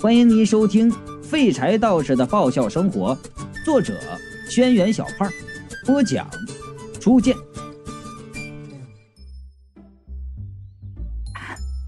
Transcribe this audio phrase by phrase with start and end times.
[0.00, 0.88] 欢迎您收听
[1.24, 3.16] 《废柴道士的爆笑生活》，
[3.64, 3.94] 作者：
[4.48, 5.28] 轩辕小胖，
[5.84, 6.24] 播讲：
[7.00, 7.34] 初见。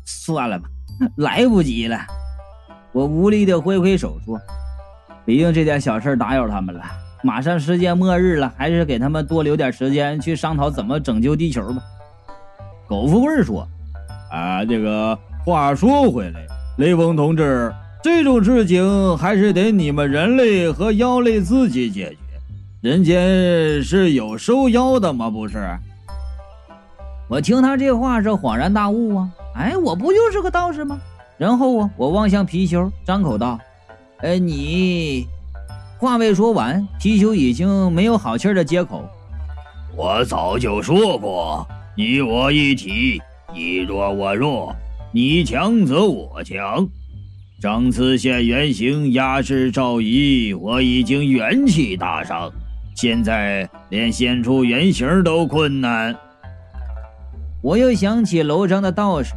[0.04, 0.68] 算了吧，
[1.18, 2.00] 来不及了。
[2.90, 4.36] 我无力的挥挥手说
[5.24, 6.82] ：“毕竟这点小事打扰他们了，
[7.22, 11.80] 马上世界末日了，还是给他们多留点时间去商讨怎么拯救地球吧。”
[12.88, 13.64] 苟富贵说
[14.32, 16.44] ：“啊，这个话说回来，
[16.78, 17.72] 雷锋同志。”
[18.02, 22.16] 这种事情还是得你们人类和妖类自己解决。
[22.80, 25.28] 人间是有收妖的吗？
[25.28, 25.58] 不是。
[27.28, 29.28] 我听他这话是恍然大悟啊！
[29.54, 30.98] 哎，我不就是个道士吗？
[31.36, 33.58] 然后啊，我望向貔貅，张口道
[34.22, 35.26] ：“哎，你……”
[36.00, 39.04] 话未说完，貔貅已经没有好气的接口
[39.94, 43.20] ：“我早就说过，你我一体，
[43.54, 44.74] 你弱我弱，
[45.12, 46.88] 你强则我强。”
[47.60, 52.50] 张次现原形压制赵仪，我已经元气大伤，
[52.96, 56.16] 现在连现出原形都困难。
[57.62, 59.34] 我又想起楼上的道士，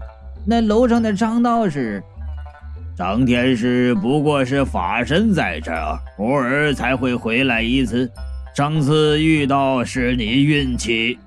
[0.47, 2.01] 那楼上的张道士，
[2.95, 8.09] 张天师不过是法身在这儿，偶尔才会回来一次。
[8.55, 11.19] 上次遇到是你运气。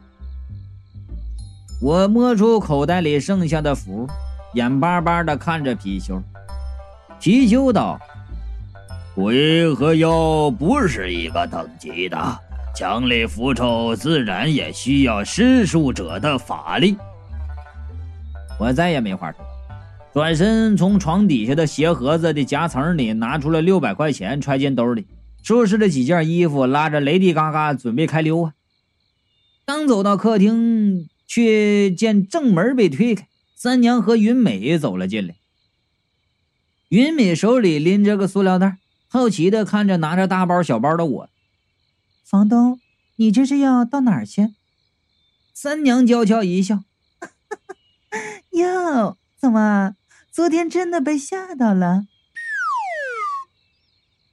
[1.83, 4.08] 我摸出口袋里剩下的符，
[4.55, 6.22] 眼巴巴的看着貔貅。
[7.20, 7.98] 貔貅道
[9.14, 12.17] ：“鬼和妖不是一个等级的，
[12.75, 16.97] 强力符咒自然也需要施术者的法力。”
[18.61, 19.41] 我再也没话说，
[20.14, 25.06] 转身从床底下的鞋盒子的夹层里拿出了六百块钱，揣进兜里，
[25.42, 28.53] 收拾了几件衣服，拉着雷迪嘎嘎准备开溜啊！
[29.67, 35.34] 刚走到客厅，却见正门被推开，三娘和云美走了进来。
[36.88, 41.28] 云美手里拎着个塑料袋，好奇的看着拿着大包小包的我。
[42.24, 42.78] 房东，
[43.16, 44.54] 你这是要到哪儿去？
[45.52, 46.84] 三娘娇俏一笑
[48.52, 49.96] ：“哟，怎么
[50.30, 52.04] 昨天真的被吓到了？”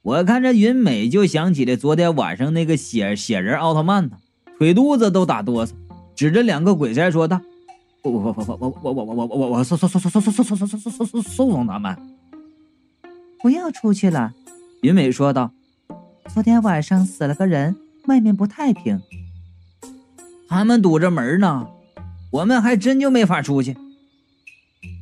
[0.02, 4.18] 我看着云美，就想起了昨天晚上那个血血人奥特曼呢，
[4.58, 5.72] 腿肚子都打哆嗦，
[6.14, 7.40] 指着两个鬼差说道
[8.02, 11.96] ：“我我我我我我我我我我我送送送送送送送送送送送送送他们。”
[13.44, 14.32] 不要出去了，
[14.80, 15.50] 云美说道。
[16.32, 18.98] 昨天晚上死了个人，外面不太平。
[20.48, 21.66] 他们堵着门呢，
[22.30, 23.76] 我们还真就没法出去。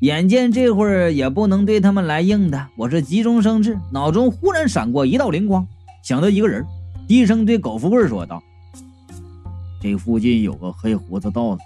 [0.01, 5.65] 眼见这会儿也不能对他们来硬的，我是急中生智，脑中忽然闪过一道灵光，
[6.03, 6.67] 想到一个人，
[7.07, 8.43] 低声对苟富贵说道
[9.81, 11.63] ：“这附近有个黑胡子道士，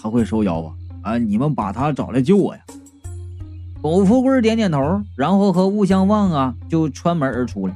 [0.00, 0.74] 他会收妖啊！
[1.02, 2.62] 啊，你们把他找来救我呀！”
[3.82, 7.74] 苟富贵点点头，然后和吴相望啊就穿门而出了。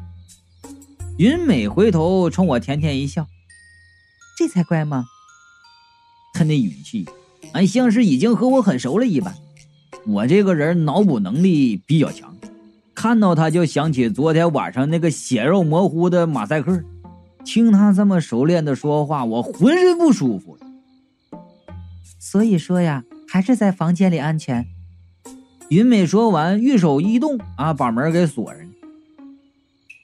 [1.17, 3.27] 云美回头冲我甜甜一笑
[4.37, 5.07] ：“这才怪吗？”
[6.35, 7.07] 他那语气，
[7.53, 9.35] 俺像是已经和我很熟了一般。
[10.07, 12.37] 我这个人脑补能力比较强，
[12.95, 16.83] 看到他就想起昨天晚上那个血肉模糊的马赛克。
[17.45, 20.59] 听他这么熟练的说话，我浑身不舒服。
[22.19, 24.67] 所以说呀，还是在房间里安全。
[25.71, 28.69] 云美说完，玉手一动，啊，把门给锁上了。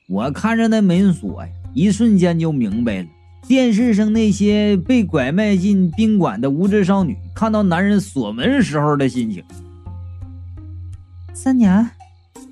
[0.08, 3.08] 我看着那门锁呀，一瞬间就明白了
[3.46, 9.44] 电视上那些被拐卖进宾馆的无知少女看到男人锁门时候的心情。
[11.34, 11.88] 三娘，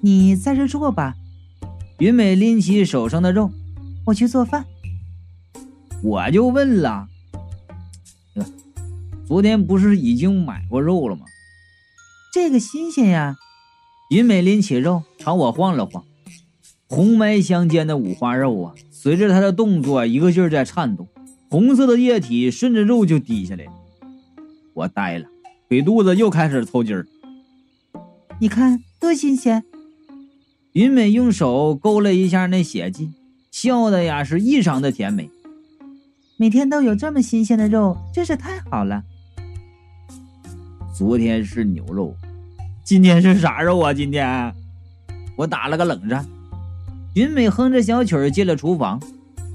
[0.00, 1.14] 你在这坐吧。
[1.98, 3.50] 云美拎起手上的肉，
[4.04, 4.64] 我去做饭。
[6.02, 7.08] 我就问了，
[9.26, 11.22] 昨天不是已经买过肉了吗？
[12.33, 13.37] 这个新鲜呀！
[14.11, 16.05] 云美拎起肉朝我晃了晃，
[16.89, 21.09] 红白相间的五花肉啊，随着她的动作一个劲儿在颤动，
[21.50, 23.72] 红色的液体顺着肉就滴下来了。
[24.75, 25.27] 我呆了，
[25.69, 27.06] 腿肚子又开始抽筋儿。
[28.41, 29.65] 你看多新鲜！
[30.72, 33.10] 云美用手勾了一下那血迹，
[33.51, 35.31] 笑的呀是异常的甜美。
[36.36, 39.03] 每天都有这么新鲜的肉，真是太好了。
[40.98, 42.12] 昨天是牛肉，
[42.83, 43.95] 今天是啥肉啊？
[43.95, 44.53] 今天
[45.36, 46.27] 我打了个冷战。
[47.15, 49.00] 云美哼着小曲儿进了厨房，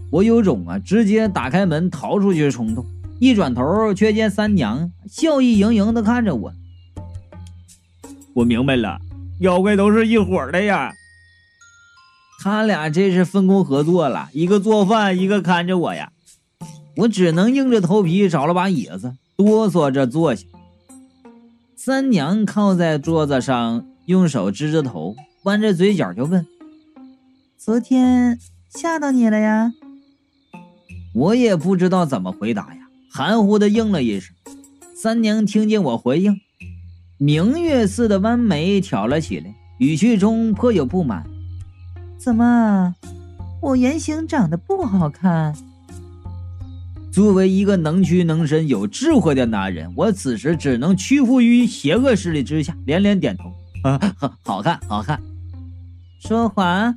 [0.10, 2.86] 我有种啊直接打开门逃出去的冲动。
[3.19, 6.54] 一转头，却见三娘笑意盈盈的看着我。
[8.36, 8.98] 我明白了，
[9.42, 10.94] 妖怪都是一伙的呀。
[12.40, 16.13] 他俩这是分工合作了，一个做饭，一个看着我呀。
[16.95, 20.48] 我只能硬着头皮找了把椅子，哆嗦着坐下。
[21.85, 26.47] 三娘靠在桌子上，用手支着头，弯着嘴角就问
[27.59, 28.39] ：“昨天
[28.69, 29.74] 吓到你了呀？”
[31.13, 34.33] 我也不知道怎么回答呀，含糊的应了一声。
[34.95, 36.39] 三娘听见我回应，
[37.18, 41.27] 明月似的弯眉挑了起来，语气中颇有不满
[42.18, 42.95] ：“怎么，
[43.62, 45.53] 我原型长得不好看？”
[47.13, 53.54] 作为一个能屈能伸、有智慧的男人，我此时只能屈服于邪恶势力之下，连连点头
[53.88, 54.00] ：“啊，
[54.44, 55.21] 好，看，好看。”
[56.19, 56.95] 说话，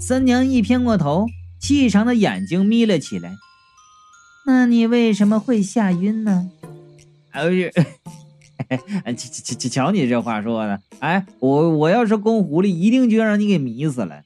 [0.00, 1.26] 三娘一偏过头。
[1.60, 3.36] 细长的眼睛眯了起来。
[4.46, 6.50] 那你为什么会吓晕呢？
[7.30, 7.70] 哎呦，
[9.14, 10.80] 瞧瞧瞧你这话说的！
[10.98, 14.22] 哎，我我要是公狐狸，一定就让你给迷死了。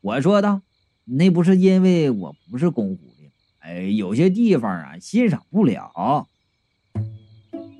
[0.00, 0.62] 我说道
[1.04, 3.13] ：“那不是因为我不是公狐狸，
[3.64, 6.26] 哎，有些地方啊欣赏不了。”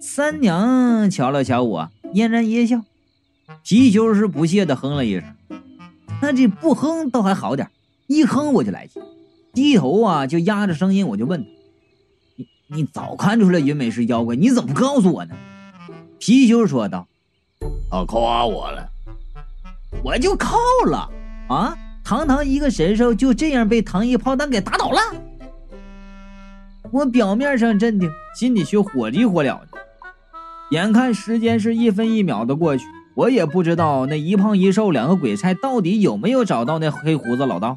[0.00, 2.82] 三娘瞧了瞧我，嫣然一笑。
[3.62, 5.24] 皮球是不屑的哼了一声。
[6.22, 7.70] 那这不哼倒还好点。
[8.06, 9.00] 一哼我就来气，
[9.52, 11.48] 低头啊就压着声音我就问他
[12.36, 15.34] ：“你你早看出来云美是妖怪，你怎么不告诉我呢？”
[16.20, 17.06] 貔貅说道
[17.90, 18.88] ：“他夸我了，
[20.02, 21.10] 我就靠了
[21.48, 21.76] 啊！
[22.04, 24.98] 堂堂一个神兽就这样被糖衣炮弹给打倒了。”
[26.94, 29.66] 我表面上镇定，心里却火急火燎的。
[30.70, 32.84] 眼看时间是一分一秒的过去，
[33.16, 37.76] 我也不知道那一胖一瘦两个鬼差到底有没有找到那黑胡子老道。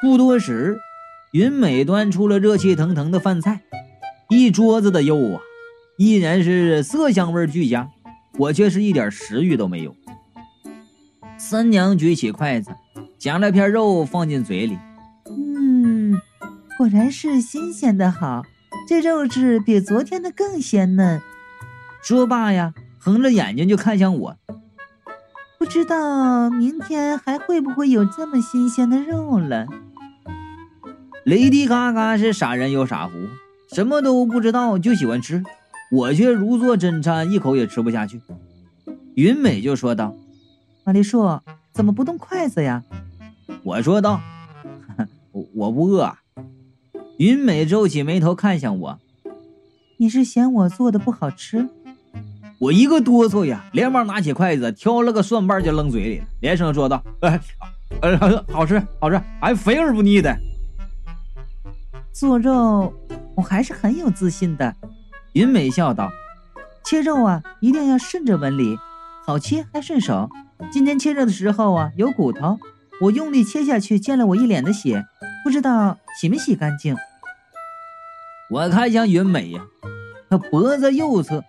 [0.00, 0.78] 不多时，
[1.32, 3.62] 云美端出了热气腾腾的饭菜，
[4.28, 5.40] 一桌子的肉啊，
[5.98, 7.88] 依然是色香味俱佳，
[8.38, 9.92] 我却是一点食欲都没有。
[11.36, 12.70] 三娘举起筷子，
[13.18, 14.78] 夹了片肉放进嘴里，
[16.76, 18.44] 果然是新鲜的好，
[18.86, 21.22] 这肉质比昨天的更鲜嫩。
[22.02, 24.36] 说罢呀，横着眼睛就看向我，
[25.58, 29.66] 不知道明天还会不会有这么新鲜的肉了。
[31.24, 33.14] 雷迪嘎嘎是傻人有傻福，
[33.74, 35.42] 什么都不知道就喜欢吃，
[35.90, 38.20] 我却如坐针毡，一口也吃不下去。
[39.14, 40.14] 云美就说道
[40.84, 41.40] ：“玛丽树，
[41.72, 42.84] 怎么不动筷子呀？”
[43.64, 44.20] 我说道
[45.32, 46.14] ：“我我不饿。”
[47.18, 48.98] 云美皱起眉头看向我
[49.96, 51.68] ：“你是嫌我做的不好吃？”
[52.60, 57.40] 我一个哆嗦呀，连忙拿起筷子挑了个蒜瓣就扔嘴里了，连声说道：“哎，
[58.02, 60.36] 呃，好吃，好吃，还肥而不腻的。”
[62.12, 62.92] 做肉，
[63.34, 64.74] 我还是很有自信的。
[65.32, 66.10] 云美笑道
[66.84, 68.76] ：“切肉啊，一定要顺着纹理，
[69.24, 70.28] 好切还顺手。
[70.70, 72.58] 今天切肉的时候啊，有骨头，
[73.00, 75.04] 我用力切下去，溅了我一脸的血，
[75.46, 76.96] 不知道洗没洗干净。”
[78.50, 79.64] 我看向云美呀，
[80.28, 81.44] 她脖子右侧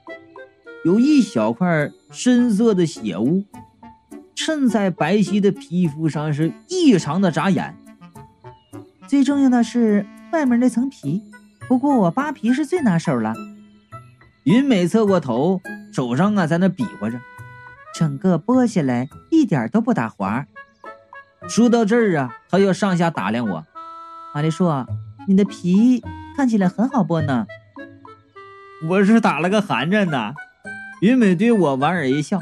[0.85, 3.43] 有一小块深色的血污，
[4.35, 7.75] 衬在白皙的皮肤上是异常的扎眼。
[9.07, 10.05] 最重要的是。
[10.31, 11.23] 外面那层皮，
[11.69, 13.33] 不过我扒皮是最拿手了。
[14.43, 15.61] 云美侧过头，
[15.91, 17.17] 手上啊在那比划着，
[17.95, 20.45] 整个剥下来一点都不打滑。
[21.47, 23.65] 说到这儿啊，她又上下打量我。
[24.37, 24.85] 玛丽说
[25.27, 25.99] ：“你的皮
[26.35, 27.47] 看起来很好剥呢。”
[28.87, 30.35] 我是打了个寒颤呢。
[31.01, 32.39] 云美对我莞尔一笑：“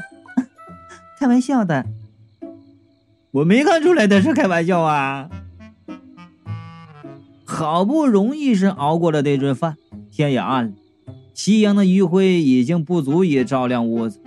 [1.18, 1.86] 开玩笑的。”
[3.32, 5.30] 我没看出来的是开玩笑啊。
[7.46, 9.78] 好不容易是熬过了这顿饭，
[10.12, 10.72] 天也暗了，
[11.32, 14.20] 夕阳的余晖已经不足以照亮屋子。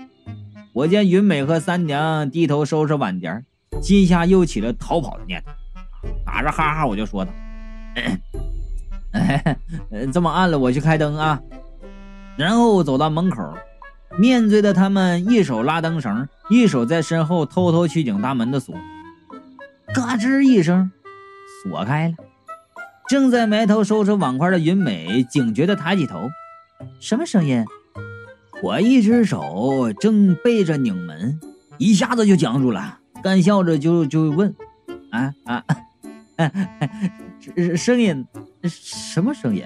[0.74, 3.44] 我见云美和三娘低头收拾碗碟，
[3.80, 7.32] 心下又起了逃跑的念头，打着哈哈我就说道
[10.14, 11.42] ：“这么暗了，我去开灯啊。”
[12.38, 13.54] 然后走到门口，
[14.18, 18.76] 面对着他们，一手拉灯绳，一手在身后偷偷去拧大门的锁，
[19.94, 20.90] 嘎吱一声，
[21.64, 22.14] 锁开了。
[23.10, 26.30] 正在埋头收拾碗筷的云美警觉地抬起头，
[27.00, 27.66] 什么声音？
[28.62, 31.40] 我一只手正背着拧门，
[31.78, 34.54] 一下子就僵住了，干笑着就就问
[35.12, 35.64] ：“啊啊，
[37.76, 38.26] 声音
[38.64, 39.64] 什么声音？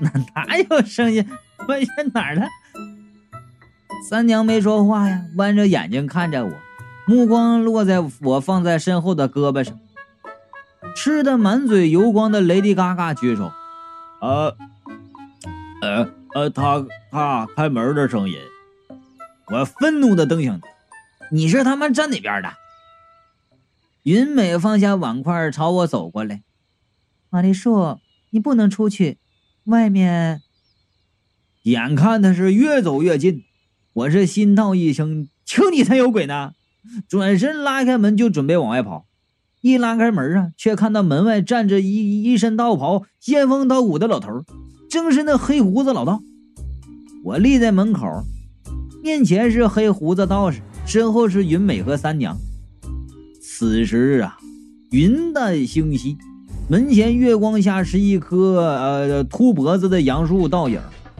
[0.00, 1.28] 哪哪有声音？
[1.66, 2.46] 问下哪儿了？”
[4.08, 6.52] 三娘没说话呀，弯着眼睛看着我，
[7.06, 9.78] 目光落在我放在身后的胳膊上。
[10.94, 13.52] 吃的满嘴油光的雷迪嘎嘎举手，
[14.20, 14.56] 呃，
[15.82, 18.38] 呃呃，他他开门的声音。
[19.50, 20.68] 我愤怒的瞪向他
[21.30, 22.50] ：“你是他妈站哪边的？”
[24.04, 26.42] 云美放下碗筷，朝我走过来。
[27.30, 27.98] 玛丽树，
[28.30, 29.18] 你不能出去，
[29.64, 30.40] 外面。
[31.64, 33.42] 眼看他是越走越近，
[33.92, 36.52] 我是心道一声：“就你才有鬼呢！”
[37.06, 39.04] 转身拉开门就准备往外跑。
[39.60, 44.42] 一拉开门啊，却看到门外站着一一身道袍、仙风道骨的老头，
[44.88, 46.22] 正是那黑胡子老道。
[47.24, 48.06] 我立在门口，
[49.02, 52.38] 面前是黑胡子道士，身后是云美和三娘。
[53.42, 54.38] 此时啊，
[54.92, 56.16] 云淡星稀，
[56.70, 60.78] 门前月光下是一棵呃秃脖子的杨树倒影，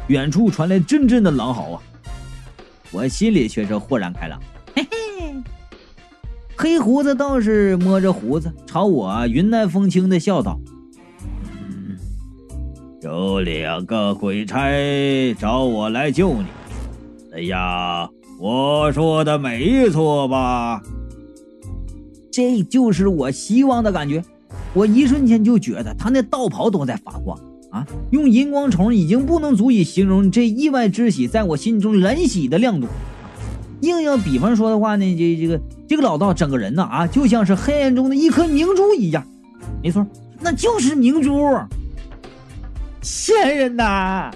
[0.08, 1.82] 远处传来阵阵的狼嚎啊！
[2.90, 4.38] 我心里却是豁然开朗，
[4.74, 5.42] 嘿嘿。
[6.54, 10.60] 黑胡子道士摸着胡子，朝我云淡风轻的笑道：“，
[13.00, 16.46] 有两个鬼差找我来救你，
[17.32, 18.06] 哎呀，
[18.38, 20.82] 我说的没错吧？”
[22.30, 24.22] 这就是我希望的感觉。
[24.74, 27.38] 我一瞬间就觉得他那道袍都在发光
[27.70, 27.86] 啊！
[28.10, 32.86] 用荧光虫已经不能足以形容这意外之喜在我心中燃起的亮度。
[33.80, 39.24] 硬要比方说的话呢，这这个这个老道整个人呢啊，就像是黑暗中的一颗明珠一样。
[39.82, 40.06] 没错，
[40.40, 41.56] 那就是明珠。
[43.02, 44.30] 仙人呐！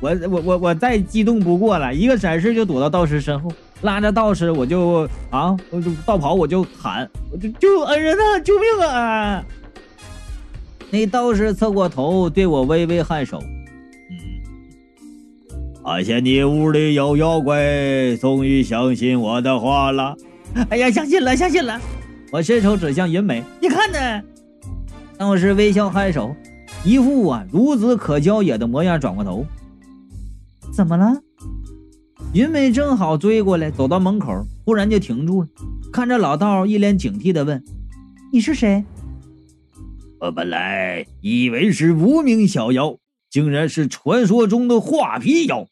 [0.00, 3.50] 我我我我再激动不过了，一个闪身就躲到道士身后。
[3.82, 9.44] 拉着道士，我就啊，我就道袍，我就喊，我就救恩人呐，救命啊！
[10.90, 13.38] 那道士侧过头对我微微颔首，
[14.10, 14.16] 嗯，
[15.84, 20.16] 发现你屋里有妖怪，终于相信我的话了。
[20.70, 21.80] 哎呀，相信了，相信了！
[22.32, 24.22] 我伸手指向云美，你看呢？
[25.16, 26.34] 道士微笑颔首，
[26.84, 29.46] 一副啊孺子可教也的模样，转过头，
[30.72, 31.20] 怎么了？
[32.34, 35.48] 云美正好追过来，走到门口，忽然就停住了，
[35.90, 37.64] 看着老道，一脸警惕地问
[38.30, 38.84] ：“你是谁？”
[40.20, 42.98] 我本来以为是无名小妖，
[43.30, 45.68] 竟然是传说中的画皮妖。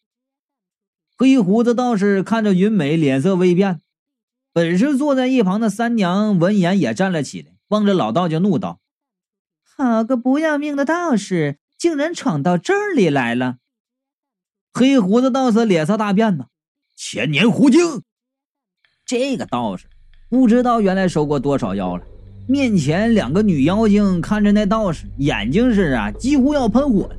[1.18, 3.80] 黑胡子道士看着云美，脸色微变。
[4.54, 8.80] 本是坐在一旁的三娘闻言也站了起来，望着老道就怒道
[9.62, 13.58] ：“好个不要命的道士，竟然闯到这里来了！”
[14.78, 16.44] 黑胡子道士脸色大变呐，
[16.94, 17.80] 千年狐精！
[19.06, 19.86] 这个道士
[20.28, 22.04] 不知道原来收过多少妖了。
[22.46, 27.16] 面前两个女妖精看着那道士，眼睛是啊，几乎要喷火了。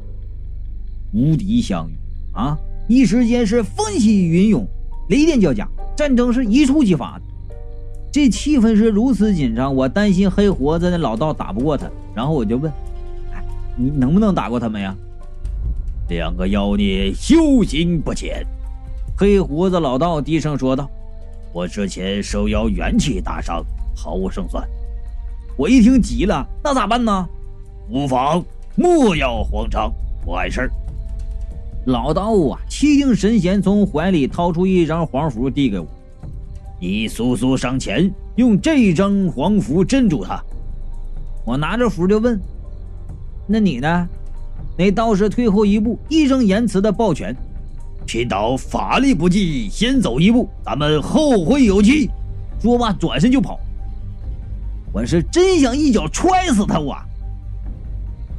[1.15, 1.95] 无敌相遇
[2.35, 2.55] 啊！
[2.87, 4.63] 一时间是风起云涌，
[5.09, 7.23] 雷电交加，战争是一触即发的。
[8.11, 12.71] 这气氛是如此紧张，我担心黑胡子那老道打不过他，然后我就问
[13.33, 13.43] ：“哎，
[13.75, 14.95] 你能不能打过他们呀？”
[16.09, 18.45] 两个妖孽修行不浅，
[19.17, 20.89] 黑胡子老道低声说道
[21.51, 23.63] ：“我之前受妖元气大伤，
[23.95, 24.65] 毫无胜算。”
[25.57, 27.27] 我一听急了，那咋办呢？
[27.89, 28.43] 无妨，
[28.75, 29.91] 莫要慌张，
[30.23, 30.71] 不碍事儿。
[31.87, 35.87] 老道啊，气定神闲，从怀里掏出一张黄符递给我
[36.79, 40.41] ：“你速速上前，用这张黄符镇住他。”
[41.43, 42.39] 我拿着符就问
[43.47, 44.07] ：“那你呢？”
[44.77, 47.35] 那道士退后一步，义正言辞的抱拳
[48.05, 52.09] ：“贫道法力不济，先走一步，咱们后会有期。”
[52.61, 53.59] 说罢转身就跑。
[54.93, 56.79] 我是真想一脚踹死他！
[56.79, 56.95] 我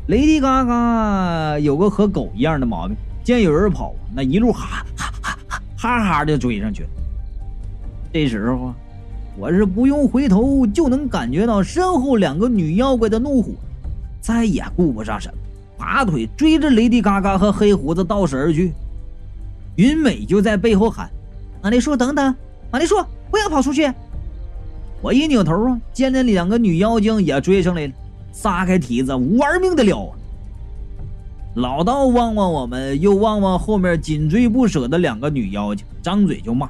[0.06, 6.86] 雷迪嘎嘎有个和狗一样的毛病，见有人跑，那一路哈哈哈哈哈哈的追上去。
[8.12, 8.74] 这时候啊，
[9.36, 13.50] 我是不用回头就能感觉到身后两个女妖怪的怒火，
[14.20, 15.38] 再也顾不上什么。
[15.78, 18.72] 拔腿追着雷迪嘎嘎和黑胡子道士而去，
[19.76, 21.08] 云美就在背后喊
[21.62, 22.34] ：“玛丽说，等等，
[22.70, 23.90] 玛丽说，不要跑出去！”
[25.00, 27.92] 我一扭头啊，见那两个女妖精也追上来了，
[28.32, 30.18] 撒开蹄子玩命的撩啊！
[31.54, 36.68] 老道望望我们，又望望后面紧追不舍的两个女妖精，张嘴就骂：“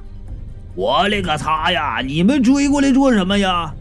[0.77, 2.03] 我勒个擦呀！
[2.05, 3.75] 你们追过来做什么呀？”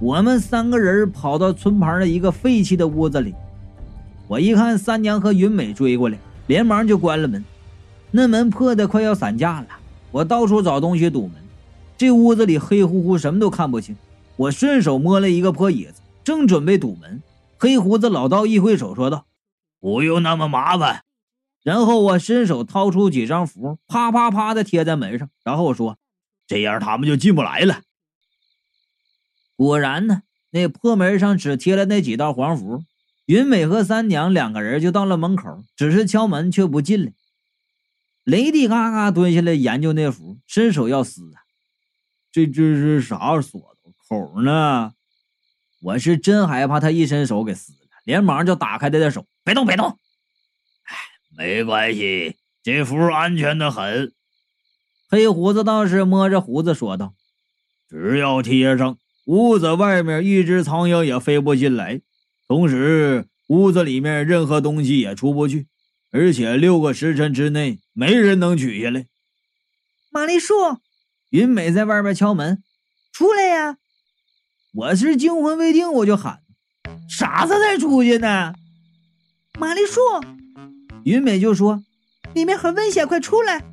[0.00, 3.34] 我们三个人跑到村旁的一个废弃的屋子里。
[4.30, 7.44] 我一看三娘和云美追过来，连忙就关了门。
[8.12, 9.66] 那门破的快要散架了，
[10.12, 11.34] 我到处找东西堵门。
[11.98, 13.96] 这屋子里黑乎乎，什么都看不清。
[14.36, 17.20] 我顺手摸了一个破椅子，正准备堵门，
[17.58, 19.26] 黑胡子老道一挥手说道
[19.80, 21.02] ：“不用那么麻烦。”
[21.64, 25.28] 然后我伸手掏出几张符，啪啪啪的贴在门上。
[25.42, 25.98] 然后我说
[26.46, 27.80] ：“这样他们就进不来了。”
[29.58, 32.84] 果然呢，那破门上只贴了那几道黄符。
[33.30, 37.12] 云美和三娘两个人就到了门口，只是敲门却不进来。
[38.24, 41.30] 雷迪嘎嘎蹲下来研究那符，伸手要撕，
[42.32, 44.94] 这这是啥锁头口呢？
[45.80, 49.90] 我是真害怕他一伸手给撕了，连忙就打开他的手，别动别动。
[50.82, 50.96] 哎，
[51.38, 52.34] 没关系，
[52.64, 54.12] 这符安全的很。
[55.08, 57.14] 黑胡子道士摸着胡子说道
[57.88, 62.00] ：“只要贴上，屋子外面一只苍蝇也飞不进来，
[62.50, 65.68] 同时屋子里面任何东西也出不去，
[66.10, 69.06] 而且六个时辰之内没人能取下来。
[70.10, 70.54] 玛丽树，
[71.28, 72.60] 云美在外面敲门，
[73.12, 73.76] 出来呀！
[74.74, 76.40] 我是惊魂未定，我就喊
[77.08, 78.52] ：“啥子才出去呢？”
[79.56, 80.00] 玛丽树，
[81.04, 81.84] 云美就说
[82.34, 83.64] ：“里面很危险，快出来！”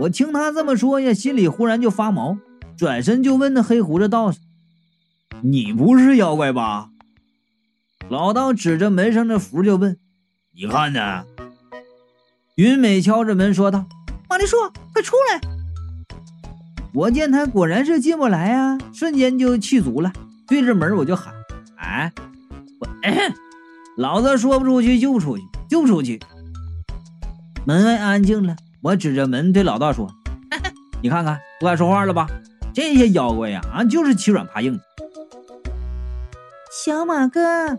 [0.00, 2.36] 我听他这么说呀，心里忽然就发毛，
[2.76, 4.38] 转身就问那黑胡子道士
[5.40, 6.90] ：“你不是妖怪吧？”
[8.08, 9.98] 老道指着门上的符就问
[10.56, 11.24] ：“你看呢？”
[12.56, 13.84] 云美敲着门说道。
[14.30, 15.40] 玛丽说：“快出来！”
[16.94, 20.12] 我见他果然是进不来啊，瞬间就气足了，
[20.46, 21.34] 对着门我就喊
[21.76, 22.10] ：“哎，
[22.80, 22.88] 我
[23.96, 26.18] 老子说不出去就不出去，就不出去！”
[27.66, 30.10] 门外安静了，我指着门对老道说
[31.02, 32.26] ：“你看看，不敢说话了吧？
[32.74, 34.80] 这些妖怪呀，啊，就是欺软怕硬。”
[36.84, 37.78] 小马哥，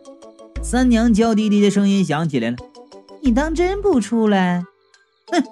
[0.69, 2.57] 三娘娇滴滴的声音响起来了
[3.23, 4.63] ：“你当真不出来？”
[5.33, 5.49] 哼哼。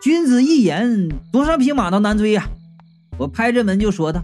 [0.00, 2.48] 君子一言，多少匹马都难追呀！
[3.18, 4.22] 我拍着门就说道：“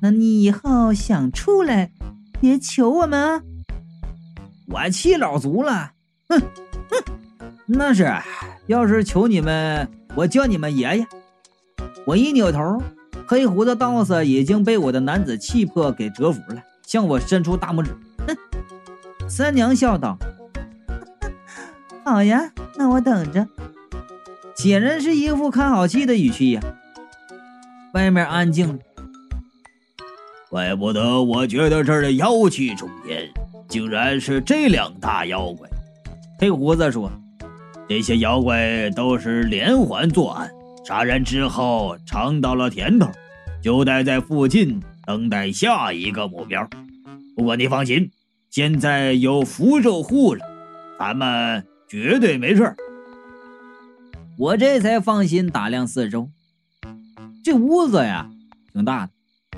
[0.00, 1.90] 那你以后想出来，
[2.40, 3.42] 别求我们啊！”
[4.66, 5.92] 我气老足了，
[6.30, 7.04] 哼哼，
[7.66, 8.10] 那是，
[8.66, 11.06] 要是求你们，我叫你们爷爷。
[12.06, 12.82] 我一扭头，
[13.26, 17.94] 黑胡子道士已经被我的男子气魄给折服了，向我伸出大拇指。
[19.34, 20.18] 三娘笑道
[22.04, 23.48] ：“好呀，那我等着。”
[24.54, 26.60] 显然是一副看好戏的语气呀。
[27.94, 28.78] 外面安静了，
[30.50, 33.26] 怪不得我觉得这儿的妖气冲天，
[33.68, 35.66] 竟然是这两大妖怪。
[36.38, 37.10] 黑胡子说
[37.88, 40.50] ：“这些妖怪都是连环作案，
[40.84, 43.10] 杀人之后尝到了甜头，
[43.62, 46.68] 就待在附近等待下一个目标。
[47.34, 48.10] 不过你放心，
[48.52, 50.44] 现在有符咒护着，
[50.98, 52.76] 咱们绝对没事。”
[54.36, 56.28] 我这才放心打量四周，
[57.42, 58.30] 这屋子呀
[58.70, 59.12] 挺大的，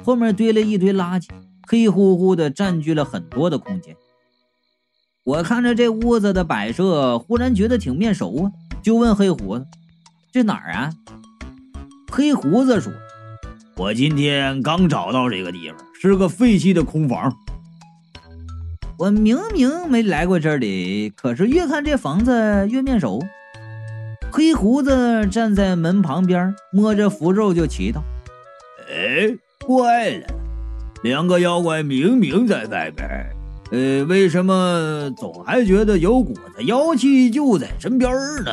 [0.04, 1.28] 后面堆了一堆垃圾，
[1.66, 3.96] 黑乎乎的，占据了很多的空间。
[5.24, 9.66] 我看着这屋子的摆设，忽然觉得挺面熟啊，就问黑胡子
[10.30, 10.92] ：“这哪儿啊？”
[12.12, 12.92] 黑胡子说
[13.74, 17.36] ：“我今天刚找到这个地方，是个废弃的空房。
[18.98, 23.20] 我明明没来过这里，可是越看这房子越面熟。”
[24.32, 28.00] 黑胡子站在门旁边，摸着符咒就祈祷
[28.90, 30.26] ：“哎，怪了，
[31.04, 33.08] 两个妖怪明明在外边，
[33.70, 38.10] 呃，为什么总还觉得有股子妖气就在身边
[38.44, 38.50] 呢？”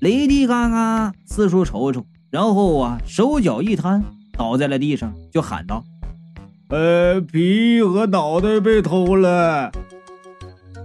[0.00, 4.02] 雷迪嘎嘎四处瞅瞅，然后啊，手脚一摊，
[4.38, 5.84] 倒在了地上，就喊道
[6.74, 9.70] ：“呃，皮和脑袋被偷了。”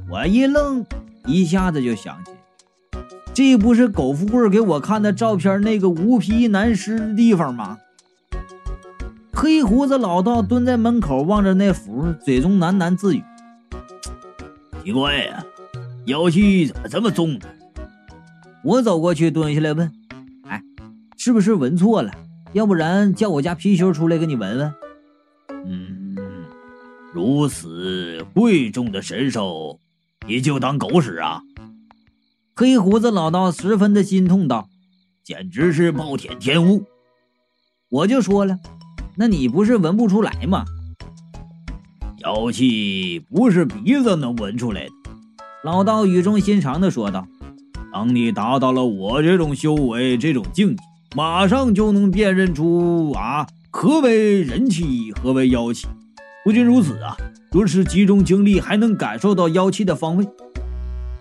[0.08, 0.86] 我一愣，
[1.25, 2.32] 一下子就想起。
[3.34, 7.80] 这不是苟富贵给我看的照片那个无皮男尸的地方吗？
[9.34, 13.23] 黑胡子老道蹲在门口望着那符，嘴中喃喃自语
[14.86, 15.43] ：“奇怪呀，
[16.06, 17.47] 妖气怎么这么重呢？”
[18.63, 19.91] 我走过去蹲下来问
[20.47, 20.62] ：“哎，
[21.17, 22.12] 是不是闻错了？
[22.54, 24.71] 要不然叫我家貔貅出来给你闻闻。”
[25.65, 26.15] 嗯，
[27.13, 29.80] 如此贵重的神兽，
[30.28, 31.41] 你就当狗屎啊？
[32.56, 34.67] 黑胡子老道十分的心痛道
[35.24, 36.84] ：“简直是暴殄天物！”
[37.89, 38.58] 我就说了
[39.15, 40.65] ：“那你不是闻不出来吗？”
[42.19, 44.91] 妖气不是鼻子能闻出来的。
[45.63, 47.26] 老道语重心长的说道
[47.93, 50.84] ：“当你达到了我这种修为、这种境界，
[51.15, 55.88] 马上就能辨认出啊，何为人气，何为妖气。
[56.43, 57.15] 不仅如此啊，
[57.51, 60.27] 若是集中精力，还能感受到妖气的方位。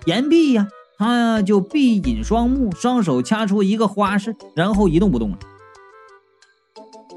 [0.06, 0.68] 言毕呀。”
[1.00, 5.38] 他就闭紧双目，双手掐出一个花式，然后一动不动了。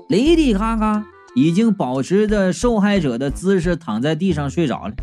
[0.08, 4.94] 雷迪嘎嘎已经保持着受害者的姿势躺在地上睡着了。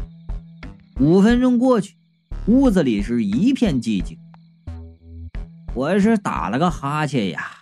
[1.01, 1.97] 五分钟过去，
[2.47, 4.17] 屋子里是一片寂静。
[5.75, 7.58] 我是打了个哈欠呀。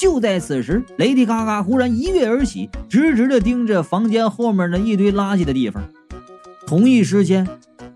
[0.00, 5.82] 就在此时，雷迪嘎嘎忽然一跃而起，直直的盯着房间后面那一堆垃圾的地方。
[6.66, 7.46] 同一时间，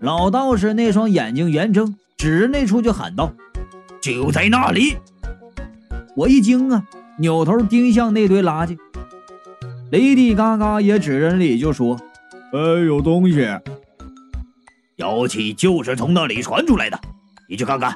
[0.01, 1.95] 老道士那双眼睛圆睁。
[2.15, 3.33] 指着那处就喊道
[3.99, 4.97] ：“就在那里！”
[6.15, 6.85] 我一惊啊，
[7.17, 8.77] 扭头盯向那堆垃圾。
[9.91, 11.99] 雷迪嘎嘎也指着那里就说
[12.53, 13.47] ：“呃，有东西，
[14.97, 16.99] 妖气就是从那里传出来的，
[17.49, 17.95] 你去看看。”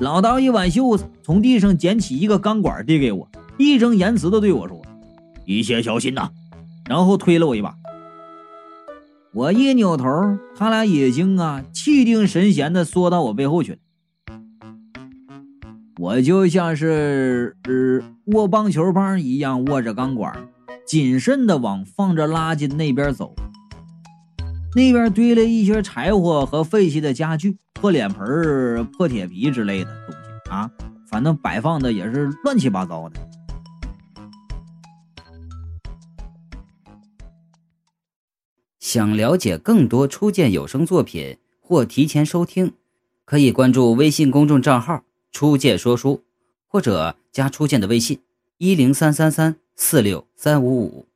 [0.00, 4.82] 老道一挽袖子，从地上捡起一个钢管递给我，义正言辞的对我说
[5.46, 6.30] ：“一切小心呐！”
[6.86, 7.74] 然后推了我一把。
[9.32, 10.06] 我一扭头，
[10.54, 13.78] 他俩已经啊气定神闲的缩到我背后去了。
[15.98, 20.46] 我就像是呃握棒球棒一样握着钢管，
[20.86, 23.34] 谨慎的往放着垃圾的那边走。
[24.74, 30.70] 那边堆了一些柴火和废弃的家具、破脸盆、破铁皮之类的东西啊，
[31.06, 33.20] 反正摆放的也是乱七八糟的。
[38.80, 42.72] 想了解更多初见有声作品或提前收听，
[43.24, 46.24] 可以关注微信公众账号“初见说书”，
[46.66, 48.20] 或者加初见的微信：
[48.56, 51.06] 一零三三三四六三五五。